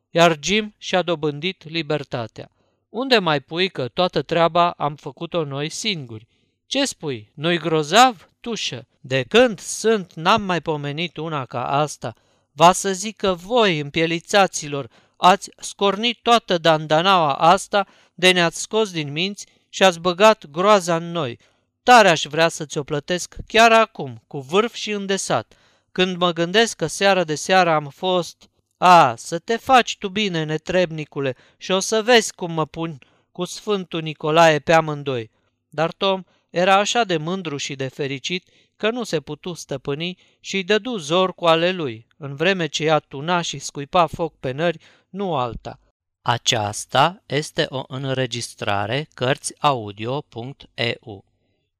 iar 0.09 0.37
Jim 0.41 0.73
și-a 0.77 1.01
dobândit 1.01 1.69
libertatea. 1.69 2.51
Unde 2.89 3.19
mai 3.19 3.39
pui 3.39 3.69
că 3.69 3.87
toată 3.87 4.21
treaba 4.21 4.71
am 4.71 4.95
făcut-o 4.95 5.43
noi 5.43 5.69
singuri? 5.69 6.27
Ce 6.65 6.85
spui? 6.85 7.31
Noi 7.33 7.57
grozav? 7.57 8.29
Tușă. 8.39 8.87
De 8.99 9.23
când 9.27 9.59
sunt, 9.59 10.13
n-am 10.13 10.41
mai 10.41 10.61
pomenit 10.61 11.17
una 11.17 11.45
ca 11.45 11.67
asta. 11.67 12.13
Va 12.51 12.71
să 12.71 12.93
zic 12.93 13.15
că 13.15 13.33
voi, 13.33 13.79
împielițaților, 13.79 14.89
ați 15.17 15.49
scornit 15.57 16.19
toată 16.21 16.57
dandanaua 16.57 17.33
asta 17.33 17.87
de 18.13 18.31
ne-ați 18.31 18.61
scos 18.61 18.91
din 18.91 19.11
minți 19.11 19.45
și 19.73 19.83
ați 19.83 19.99
băgat 19.99 20.45
groaza 20.45 20.95
în 20.95 21.11
noi. 21.11 21.39
Tare 21.83 22.09
aș 22.09 22.25
vrea 22.29 22.47
să 22.47 22.65
ți-o 22.65 22.83
plătesc 22.83 23.35
chiar 23.47 23.71
acum, 23.71 24.23
cu 24.27 24.39
vârf 24.39 24.73
și 24.73 24.91
îndesat. 24.91 25.53
Când 25.91 26.17
mă 26.17 26.31
gândesc 26.31 26.75
că 26.75 26.87
seara 26.87 27.23
de 27.23 27.35
seară 27.35 27.69
am 27.69 27.89
fost... 27.89 28.49
A, 28.77 29.15
să 29.15 29.39
te 29.39 29.57
faci 29.57 29.97
tu 29.97 30.09
bine, 30.09 30.43
netrebnicule, 30.43 31.35
și 31.57 31.71
o 31.71 31.79
să 31.79 32.01
vezi 32.01 32.33
cum 32.33 32.51
mă 32.51 32.65
pun 32.65 32.99
cu 33.31 33.45
Sfântul 33.45 34.01
Nicolae 34.01 34.59
pe 34.59 34.73
amândoi. 34.73 35.31
Dar 35.69 35.91
Tom 35.91 36.23
era 36.49 36.75
așa 36.75 37.03
de 37.03 37.17
mândru 37.17 37.57
și 37.57 37.75
de 37.75 37.87
fericit 37.87 38.49
că 38.75 38.89
nu 38.89 39.03
se 39.03 39.19
putu 39.19 39.53
stăpâni 39.53 40.17
și 40.39 40.55
îi 40.55 40.63
dădu 40.63 40.97
zor 40.97 41.33
cu 41.33 41.45
ale 41.45 41.71
lui, 41.71 42.07
în 42.17 42.35
vreme 42.35 42.67
ce 42.67 42.83
ea 42.83 42.99
tuna 42.99 43.41
și 43.41 43.59
scuipa 43.59 44.05
foc 44.05 44.39
pe 44.39 44.51
nări, 44.51 44.79
nu 45.09 45.35
alta. 45.35 45.79
Aceasta 46.25 47.23
este 47.25 47.65
o 47.69 47.83
înregistrare 47.87 49.07
Cărțiaudio.eu. 49.13 51.25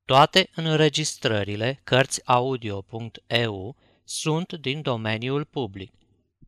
Toate 0.06 0.50
înregistrările 0.56 1.80
Cărțiaudio.eu 1.84 3.76
sunt 4.04 4.54
din 4.54 4.82
domeniul 4.82 5.46
public. 5.46 5.94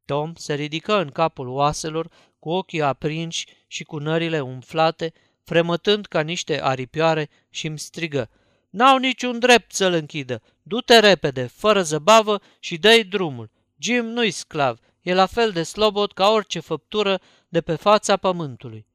Tom 0.06 0.34
se 0.36 0.54
ridică 0.54 1.00
în 1.00 1.10
capul 1.10 1.48
oaselor, 1.48 2.10
cu 2.40 2.50
ochii 2.50 2.82
aprinși 2.82 3.48
și 3.68 3.84
cu 3.84 3.98
nările 3.98 4.40
umflate, 4.40 5.14
fremătând 5.44 6.06
ca 6.06 6.22
niște 6.22 6.64
aripioare 6.64 7.30
și 7.50 7.68
îmi 7.68 7.80
strigă. 7.80 8.30
N-au 8.70 8.98
niciun 8.98 9.40
drept 9.40 9.74
să-l 9.74 9.94
închidă. 9.94 10.42
Du-te 10.62 11.00
repede, 11.00 11.46
fără 11.46 11.82
zăbavă 11.82 12.42
și 12.60 12.78
dă 12.78 13.06
drumul. 13.10 13.50
Jim 13.78 14.06
nu-i 14.06 14.32
sclav, 14.32 14.80
e 15.02 15.14
la 15.14 15.26
fel 15.26 15.52
de 15.52 15.64
slobod 15.64 16.12
ca 16.12 16.30
orice 16.30 16.60
făptură 16.60 17.22
de 17.48 17.62
pe 17.62 17.76
fața 17.76 18.18
pământului. 18.18 18.86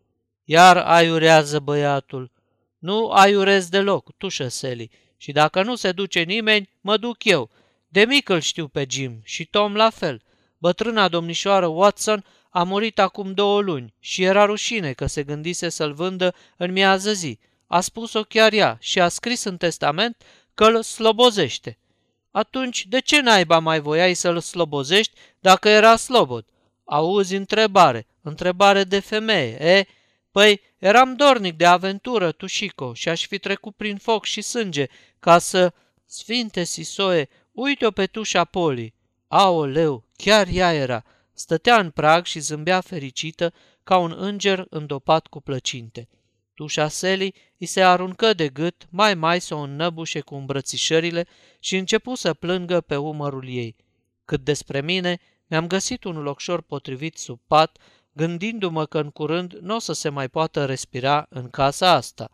Iar 0.45 0.77
aiurează 0.77 1.59
băiatul. 1.59 2.31
Nu 2.87 3.11
aiurez 3.11 3.69
deloc, 3.69 4.13
tușă 4.17 4.49
Sally, 4.49 4.91
și 5.17 5.33
dacă 5.33 5.63
nu 5.63 5.75
se 5.75 5.93
duce 5.93 6.21
nimeni, 6.21 6.71
mă 6.81 6.97
duc 6.97 7.25
eu. 7.25 7.51
De 7.89 8.05
mic 8.05 8.29
îl 8.29 8.41
știu 8.41 8.69
pe 8.69 8.87
Jim 8.91 9.21
și 9.25 9.45
Tom 9.45 9.75
la 9.75 9.91
fel. 9.91 10.23
Bătrâna 10.59 11.09
domnișoară 11.09 11.67
Watson 11.67 12.25
a 12.51 12.63
murit 12.63 12.99
acum 12.99 13.33
două 13.33 13.61
luni 13.61 13.95
și 14.01 14.23
era 14.23 14.45
rușine 14.45 14.93
că 14.93 15.07
se 15.07 15.23
gândise 15.23 15.69
să-l 15.69 15.93
vândă 15.93 16.35
în 16.57 16.73
miază 16.73 17.13
zi. 17.13 17.39
A 17.67 17.81
spus-o 17.81 18.23
chiar 18.23 18.53
ea 18.53 18.77
și 18.81 19.01
a 19.01 19.09
scris 19.09 19.45
în 19.45 19.57
testament 19.57 20.23
că 20.55 20.65
îl 20.65 20.83
slobozește. 20.83 21.79
Atunci, 22.31 22.87
de 22.87 22.99
ce 22.99 23.21
naiba 23.21 23.59
mai 23.59 23.81
voiai 23.81 24.15
să-l 24.15 24.41
slobozești 24.41 25.13
dacă 25.41 25.69
era 25.69 25.97
slobod? 25.97 26.45
Auzi 26.85 27.35
întrebare, 27.35 28.07
întrebare 28.23 28.85
de 28.85 29.01
femeie, 29.01 29.65
e? 29.65 29.87
Păi, 30.37 30.61
eram 30.79 31.15
dornic 31.15 31.57
de 31.57 31.67
aventură, 31.67 32.33
Tușico, 32.33 32.95
și 32.95 33.09
aș 33.09 33.27
fi 33.27 33.39
trecut 33.39 33.77
prin 33.77 33.97
foc 33.97 34.25
și 34.25 34.43
sânge 34.43 34.87
ca 35.19 35.39
să... 35.39 35.73
Sfinte 36.07 36.65
Sisoe, 36.65 37.29
uite-o 37.53 37.91
pe 37.91 38.07
tușa 38.07 38.45
Poli. 38.45 38.95
Aoleu, 39.29 40.05
chiar 40.17 40.47
ea 40.51 40.73
era. 40.73 41.05
Stătea 41.33 41.79
în 41.79 41.91
prag 41.91 42.25
și 42.25 42.39
zâmbea 42.39 42.81
fericită 42.81 43.53
ca 43.85 43.97
un 43.99 44.15
înger 44.19 44.67
îndopat 44.71 45.27
cu 45.27 45.41
plăcinte. 45.41 46.09
Tușa 46.55 46.89
Seli 46.89 47.35
îi 47.59 47.67
se 47.67 47.83
aruncă 47.83 48.33
de 48.33 48.49
gât, 48.49 48.87
mai 48.91 49.15
mai 49.15 49.41
să 49.41 49.55
o 49.55 49.59
înnăbușe 49.59 50.21
cu 50.21 50.35
îmbrățișările 50.35 51.27
și 51.61 51.77
începu 51.77 52.15
să 52.15 52.35
plângă 52.35 52.81
pe 52.81 52.97
umărul 52.97 53.49
ei. 53.49 53.77
Cât 54.25 54.41
despre 54.41 54.81
mine, 54.81 55.19
mi-am 55.47 55.67
găsit 55.67 56.05
un 56.05 56.23
locșor 56.23 56.61
potrivit 56.61 57.17
sub 57.17 57.41
pat, 57.47 57.79
gândindu-mă 58.17 58.87
că 58.87 58.99
în 58.99 59.11
curând 59.11 59.53
nu 59.53 59.75
o 59.75 59.79
să 59.79 59.93
se 59.93 60.09
mai 60.09 60.29
poată 60.29 60.65
respira 60.65 61.27
în 61.29 61.51
casa 61.51 61.91
asta. 61.91 62.31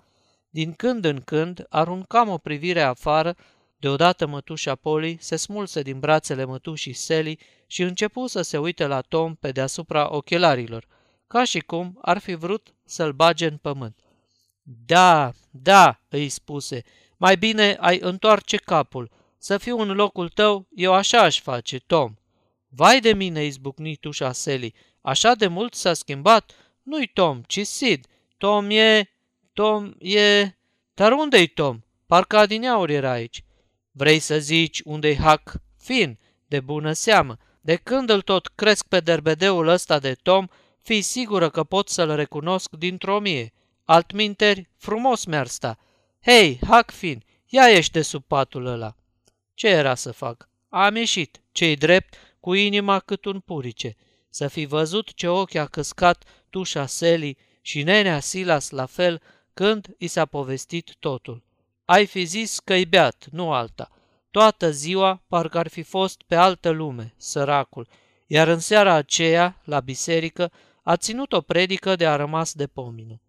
Din 0.51 0.73
când 0.73 1.05
în 1.05 1.21
când 1.21 1.67
aruncam 1.69 2.29
o 2.29 2.39
privire 2.39 2.81
afară, 2.81 3.37
deodată 3.77 4.27
mătușa 4.27 4.75
Poli 4.75 5.17
se 5.21 5.37
smulse 5.37 5.83
din 5.83 5.99
brațele 5.99 6.45
mătușii 6.45 6.93
Seli 6.93 7.39
și 7.67 7.83
începu 7.83 8.27
să 8.27 8.43
se 8.43 8.59
uite 8.59 8.87
la 8.87 9.01
Tom 9.01 9.35
pe 9.35 9.53
deasupra 9.53 10.15
ochelarilor, 10.15 10.87
ca 11.27 11.45
și 11.45 11.59
cum 11.59 11.99
ar 12.03 12.19
fi 12.19 12.35
vrut 12.35 12.75
să-l 12.85 13.13
bage 13.13 13.47
în 13.47 13.57
pământ. 13.57 13.99
Da, 14.87 15.33
da, 15.51 16.01
îi 16.09 16.29
spuse, 16.29 16.83
mai 17.17 17.37
bine 17.37 17.77
ai 17.81 17.99
întoarce 18.01 18.57
capul. 18.57 19.11
Să 19.39 19.59
fiu 19.59 19.79
în 19.79 19.93
locul 19.93 20.29
tău, 20.29 20.67
eu 20.75 20.93
așa 20.93 21.19
aș 21.19 21.41
face, 21.41 21.79
Tom. 21.79 22.15
Vai 22.69 23.01
de 23.01 23.13
mine, 23.13 23.45
izbucni 23.45 23.97
tușa 23.97 24.33
Sally. 24.33 24.75
Așa 25.03 25.35
de 25.35 25.47
mult 25.47 25.75
s-a 25.75 25.95
schimbat? 25.95 26.53
Nu-i 26.83 27.07
Tom, 27.07 27.43
ci 27.47 27.67
Sid. 27.67 28.07
Tom 28.39 28.71
e... 28.71 29.11
Tom 29.53 29.93
e... 29.99 30.55
Dar 30.95 31.13
unde-i 31.13 31.47
Tom? 31.47 31.81
Parcă 32.07 32.37
adineauri 32.37 32.95
era 32.95 33.11
aici. 33.11 33.45
Vrei 33.91 34.19
să 34.19 34.39
zici 34.39 34.81
unde-i 34.85 35.17
Huck 35.17 35.53
Fin? 35.79 36.19
De 36.47 36.61
bună 36.61 36.93
seamă. 36.93 37.39
De 37.61 37.77
când 37.77 38.11
îl 38.11 38.21
tot 38.21 38.47
cresc 38.47 38.87
pe 38.87 39.01
derbedeul 39.01 39.69
ăsta 39.69 39.99
de 39.99 40.15
Tom, 40.15 40.47
fii 40.81 41.03
sigură 41.03 41.51
că 41.51 41.65
pot 41.65 41.89
să-l 41.89 42.15
recunosc 42.15 42.71
dintr-o 42.71 43.19
mie. 43.19 43.53
Altminteri, 43.85 44.69
frumos 44.77 45.25
mi-ar 45.25 45.47
sta. 45.47 45.79
Hei, 46.25 46.59
Huckfin, 46.67 47.25
ia 47.47 47.69
ești 47.69 47.93
de 47.93 48.03
sub 48.03 48.25
patul 48.25 48.67
ăla. 48.67 48.97
Ce 49.55 49.69
era 49.69 49.95
să 49.95 50.13
fac? 50.13 50.49
Am 50.69 50.97
ieșit, 50.97 51.43
cei 51.53 51.77
drept, 51.77 52.15
cu 52.41 52.55
inima 52.55 52.99
cât 52.99 53.25
un 53.25 53.41
purice. 53.41 53.97
Să 54.35 54.49
fi 54.49 54.65
văzut 54.65 55.15
ce 55.15 55.29
ochi 55.29 55.55
a 55.55 55.67
căscat 55.67 56.25
tușa 56.51 56.87
Seli 56.87 57.37
și 57.61 57.83
nenea 57.83 58.21
Silas 58.21 58.71
la 58.71 58.87
fel 58.87 59.23
când 59.55 59.95
i 59.99 60.07
s-a 60.07 60.27
povestit 60.27 60.95
totul. 60.99 61.43
Ai 61.85 62.07
fi 62.07 62.25
zis 62.25 62.59
că-i 62.59 62.85
beat, 62.85 63.27
nu 63.31 63.53
alta. 63.53 63.91
Toată 64.31 64.71
ziua 64.71 65.23
parcă 65.29 65.59
ar 65.59 65.69
fi 65.69 65.83
fost 65.83 66.23
pe 66.27 66.35
altă 66.35 66.71
lume, 66.71 67.15
săracul, 67.17 67.89
iar 68.27 68.49
în 68.49 68.59
seara 68.59 68.93
aceea, 68.93 69.61
la 69.65 69.81
biserică, 69.81 70.53
a 70.83 70.97
ținut 70.97 71.33
o 71.33 71.41
predică 71.41 71.97
de 71.97 72.07
a 72.07 72.17
rămas 72.17 72.53
de 72.53 72.67
pomină 72.67 73.21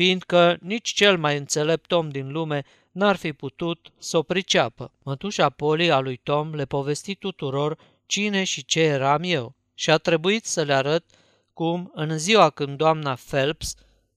fiindcă 0.00 0.58
nici 0.60 0.92
cel 0.92 1.18
mai 1.18 1.36
înțelept 1.36 1.92
om 1.92 2.08
din 2.08 2.32
lume 2.32 2.64
n-ar 2.92 3.16
fi 3.16 3.32
putut 3.32 3.92
să 3.98 4.16
o 4.16 4.22
priceapă. 4.22 4.92
Mătușa 5.02 5.50
Poli 5.50 5.90
a 5.90 5.98
lui 5.98 6.16
Tom 6.16 6.54
le 6.54 6.64
povesti 6.64 7.14
tuturor 7.14 7.78
cine 8.06 8.44
și 8.44 8.64
ce 8.64 8.80
eram 8.80 9.22
eu 9.24 9.54
și 9.80 9.90
a 9.90 9.96
trebuit 9.96 10.46
să 10.46 10.62
le 10.62 10.74
arăt 10.74 11.04
cum, 11.52 11.90
în 11.94 12.18
ziua 12.18 12.50
când 12.50 12.76
doamna 12.76 13.18
Phelps, 13.30 13.74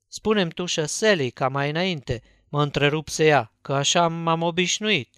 spunem 0.08 0.50
tușă 0.50 0.86
Sally 0.86 1.30
ca 1.32 1.48
mai 1.48 1.70
înainte, 1.70 2.22
mă 2.50 2.62
întrerupse 2.62 3.26
ea, 3.26 3.52
că 3.62 3.74
așa 3.74 4.08
m-am 4.08 4.42
obișnuit. 4.42 5.10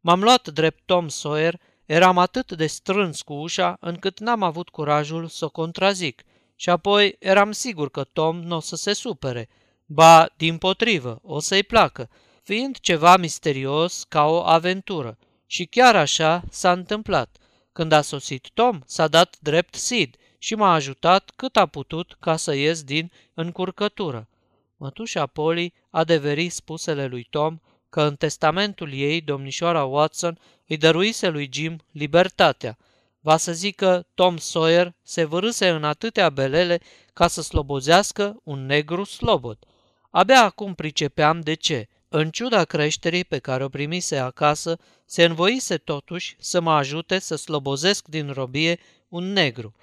M-am 0.00 0.22
luat 0.22 0.48
drept 0.48 0.82
Tom 0.84 1.08
Sawyer, 1.08 1.60
eram 1.86 2.18
atât 2.18 2.52
de 2.52 2.66
strâns 2.66 3.22
cu 3.22 3.32
ușa 3.32 3.76
încât 3.80 4.20
n-am 4.20 4.42
avut 4.42 4.68
curajul 4.68 5.26
să 5.26 5.44
o 5.44 5.48
contrazic 5.48 6.22
și 6.56 6.70
apoi 6.70 7.16
eram 7.18 7.52
sigur 7.52 7.90
că 7.90 8.04
Tom 8.04 8.40
nu 8.40 8.56
o 8.56 8.60
să 8.60 8.76
se 8.76 8.92
supere– 8.92 9.48
ba, 9.86 10.28
din 10.36 10.58
potrivă, 10.58 11.20
o 11.22 11.40
să-i 11.40 11.62
placă, 11.62 12.10
fiind 12.42 12.78
ceva 12.78 13.16
misterios 13.16 14.04
ca 14.08 14.24
o 14.24 14.42
aventură. 14.44 15.18
Și 15.46 15.64
chiar 15.64 15.96
așa 15.96 16.42
s-a 16.50 16.72
întâmplat. 16.72 17.36
Când 17.74 17.92
a 17.92 18.00
sosit 18.00 18.48
Tom, 18.54 18.80
s-a 18.86 19.08
dat 19.08 19.36
drept 19.40 19.74
Sid 19.74 20.16
și 20.38 20.54
m-a 20.54 20.72
ajutat 20.72 21.32
cât 21.36 21.56
a 21.56 21.66
putut 21.66 22.16
ca 22.20 22.36
să 22.36 22.54
ies 22.54 22.82
din 22.82 23.10
încurcătură. 23.34 24.28
Mătușa 24.76 25.26
Polly 25.26 25.74
a 25.90 26.04
deverit 26.04 26.52
spusele 26.52 27.06
lui 27.06 27.26
Tom 27.30 27.58
că 27.88 28.02
în 28.02 28.16
testamentul 28.16 28.92
ei, 28.92 29.20
domnișoara 29.20 29.84
Watson 29.84 30.38
îi 30.66 30.76
dăruise 30.76 31.28
lui 31.28 31.50
Jim 31.52 31.80
libertatea. 31.92 32.78
Va 33.20 33.36
să 33.36 33.52
zică 33.52 34.06
Tom 34.14 34.36
Sawyer 34.36 34.94
se 35.02 35.24
vârâse 35.24 35.68
în 35.68 35.84
atâtea 35.84 36.30
belele 36.30 36.80
ca 37.12 37.26
să 37.28 37.42
slobozească 37.42 38.40
un 38.44 38.66
negru 38.66 39.04
slobod– 39.04 39.58
Abia 40.16 40.44
acum 40.44 40.74
pricepeam 40.74 41.40
de 41.40 41.54
ce, 41.54 41.88
în 42.16 42.30
ciuda 42.30 42.64
creșterii 42.64 43.24
pe 43.24 43.38
care 43.38 43.64
o 43.64 43.68
primise 43.68 44.16
acasă, 44.16 44.78
se 45.04 45.24
învoise 45.24 45.76
totuși 45.76 46.36
să 46.38 46.60
mă 46.60 46.72
ajute 46.72 47.18
să 47.18 47.36
slobozesc 47.36 48.08
din 48.08 48.30
robie 48.30 48.78
un 49.08 49.32
negru. 49.32 49.74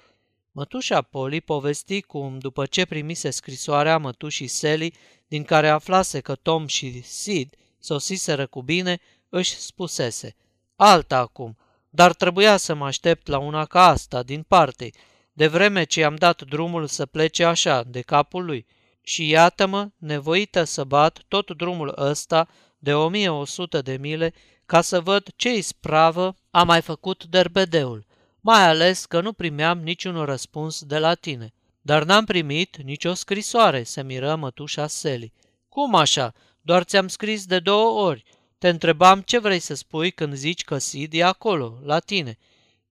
Mătușa 0.52 1.02
Poli 1.02 1.40
povesti 1.40 2.02
cum, 2.02 2.38
după 2.38 2.66
ce 2.66 2.84
primise 2.84 3.30
scrisoarea 3.30 3.98
mătușii 3.98 4.46
Sally, 4.46 4.94
din 5.28 5.42
care 5.42 5.68
aflase 5.68 6.20
că 6.20 6.34
Tom 6.34 6.66
și 6.66 7.02
Sid 7.02 7.54
sosiseră 7.78 8.46
cu 8.46 8.62
bine, 8.62 9.00
își 9.28 9.56
spusese, 9.56 10.36
alta 10.76 11.18
acum, 11.18 11.56
dar 11.90 12.12
trebuia 12.12 12.56
să 12.56 12.74
mă 12.74 12.84
aștept 12.84 13.26
la 13.26 13.38
una 13.38 13.64
ca 13.64 13.86
asta, 13.86 14.22
din 14.22 14.42
parte, 14.42 14.90
de 15.32 15.46
vreme 15.46 15.84
ce 15.84 16.00
i-am 16.00 16.14
dat 16.14 16.42
drumul 16.42 16.86
să 16.86 17.06
plece 17.06 17.44
așa, 17.44 17.82
de 17.82 18.00
capul 18.00 18.44
lui– 18.44 18.66
și 19.02 19.28
iată-mă 19.28 19.88
nevoită 19.96 20.64
să 20.64 20.84
bat 20.84 21.22
tot 21.28 21.50
drumul 21.50 21.94
ăsta 21.98 22.48
de 22.78 22.94
1100 22.94 23.80
de 23.80 23.96
mile 24.00 24.34
ca 24.66 24.80
să 24.80 25.00
văd 25.00 25.28
ce 25.36 25.54
ispravă 25.54 26.34
a 26.50 26.62
mai 26.62 26.80
făcut 26.80 27.24
derbedeul, 27.24 28.06
mai 28.40 28.68
ales 28.68 29.04
că 29.04 29.20
nu 29.20 29.32
primeam 29.32 29.78
niciun 29.78 30.24
răspuns 30.24 30.82
de 30.82 30.98
la 30.98 31.14
tine. 31.14 31.52
Dar 31.80 32.04
n-am 32.04 32.24
primit 32.24 32.76
nicio 32.76 33.14
scrisoare, 33.14 33.82
se 33.82 34.02
miră 34.02 34.36
mătușa 34.36 34.86
Seli. 34.86 35.32
Cum 35.68 35.94
așa? 35.94 36.34
Doar 36.60 36.82
ți-am 36.82 37.08
scris 37.08 37.46
de 37.46 37.58
două 37.58 38.06
ori. 38.06 38.24
Te 38.58 38.68
întrebam 38.68 39.20
ce 39.20 39.38
vrei 39.38 39.58
să 39.58 39.74
spui 39.74 40.10
când 40.10 40.34
zici 40.34 40.64
că 40.64 40.78
Sid 40.78 41.12
e 41.14 41.24
acolo, 41.24 41.78
la 41.82 41.98
tine. 41.98 42.38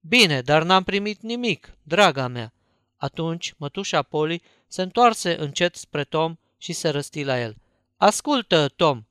Bine, 0.00 0.40
dar 0.40 0.62
n-am 0.62 0.82
primit 0.82 1.22
nimic, 1.22 1.76
draga 1.82 2.26
mea. 2.26 2.52
Atunci, 2.96 3.54
mătușa 3.56 4.02
Poli 4.02 4.42
se 4.72 4.82
întoarse 4.82 5.40
încet 5.40 5.74
spre 5.74 6.04
Tom 6.04 6.34
și 6.58 6.72
se 6.72 6.88
răsti 6.88 7.22
la 7.22 7.40
el. 7.40 7.56
Ascultă, 7.96 8.68
Tom! 8.68 9.02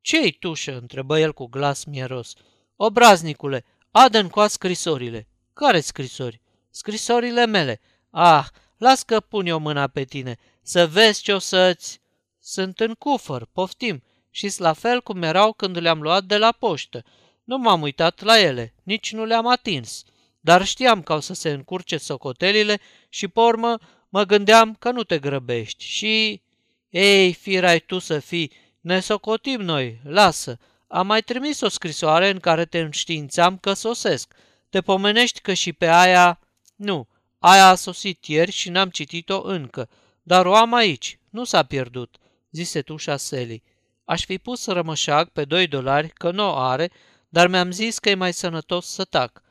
Ce-i 0.00 0.36
tușă?" 0.40 0.76
întrebă 0.76 1.18
el 1.18 1.32
cu 1.32 1.46
glas 1.46 1.84
mieros. 1.84 2.32
Obraznicule, 2.76 3.64
adă 3.90 4.26
cu 4.26 4.46
scrisorile. 4.46 5.28
Care 5.52 5.80
scrisori? 5.80 6.40
Scrisorile 6.70 7.46
mele. 7.46 7.80
Ah, 8.10 8.46
las 8.76 9.02
că 9.02 9.20
pun 9.20 9.46
eu 9.46 9.58
mâna 9.58 9.86
pe 9.86 10.04
tine, 10.04 10.36
să 10.62 10.86
vezi 10.86 11.22
ce 11.22 11.32
o 11.32 11.38
să-ți... 11.38 12.00
Sunt 12.38 12.80
în 12.80 12.94
cufăr, 12.94 13.48
poftim, 13.52 14.02
și 14.30 14.52
la 14.56 14.72
fel 14.72 15.02
cum 15.02 15.22
erau 15.22 15.52
când 15.52 15.76
le-am 15.76 16.02
luat 16.02 16.24
de 16.24 16.36
la 16.36 16.52
poștă. 16.52 17.04
Nu 17.44 17.58
m-am 17.58 17.82
uitat 17.82 18.20
la 18.20 18.40
ele, 18.40 18.74
nici 18.82 19.12
nu 19.12 19.24
le-am 19.24 19.46
atins 19.46 20.04
dar 20.40 20.64
știam 20.64 21.02
că 21.02 21.12
o 21.12 21.20
să 21.20 21.34
se 21.34 21.50
încurce 21.50 21.96
socotelile 21.96 22.80
și, 23.08 23.28
pe 23.28 23.40
urmă, 23.40 23.78
mă 24.10 24.24
gândeam 24.24 24.74
că 24.74 24.90
nu 24.90 25.04
te 25.04 25.18
grăbești 25.18 25.84
și... 25.84 26.42
Ei, 26.90 27.32
firai 27.32 27.80
tu 27.80 27.98
să 27.98 28.18
fii, 28.18 28.52
ne 28.80 29.00
socotim 29.00 29.60
noi, 29.60 30.00
lasă. 30.04 30.58
Am 30.88 31.06
mai 31.06 31.22
trimis 31.22 31.60
o 31.60 31.68
scrisoare 31.68 32.30
în 32.30 32.38
care 32.38 32.64
te 32.64 32.78
înștiințam 32.78 33.58
că 33.58 33.72
sosesc. 33.72 34.34
Te 34.68 34.80
pomenești 34.80 35.40
că 35.40 35.52
și 35.52 35.72
pe 35.72 35.86
aia... 35.86 36.40
Nu, 36.76 37.08
aia 37.38 37.68
a 37.68 37.74
sosit 37.74 38.26
ieri 38.26 38.50
și 38.50 38.68
n-am 38.68 38.88
citit-o 38.88 39.42
încă, 39.42 39.88
dar 40.22 40.46
o 40.46 40.54
am 40.54 40.74
aici, 40.74 41.18
nu 41.30 41.44
s-a 41.44 41.62
pierdut, 41.62 42.16
zise 42.50 42.82
tușa 42.82 43.16
Sally. 43.16 43.62
Aș 44.04 44.24
fi 44.24 44.38
pus 44.38 44.66
rămășag 44.66 45.28
pe 45.28 45.44
doi 45.44 45.66
dolari 45.66 46.08
că 46.08 46.30
nu 46.30 46.48
o 46.48 46.56
are, 46.56 46.90
dar 47.28 47.48
mi-am 47.48 47.70
zis 47.70 47.98
că 47.98 48.08
e 48.08 48.14
mai 48.14 48.32
sănătos 48.32 48.86
să 48.86 49.04
tac 49.04 49.42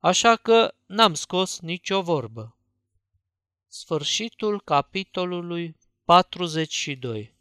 așa 0.00 0.36
că 0.36 0.74
n-am 0.86 1.14
scos 1.14 1.60
nicio 1.60 2.02
vorbă. 2.02 2.56
Sfârșitul 3.70 4.60
capitolului 4.60 5.76
42 6.04 7.37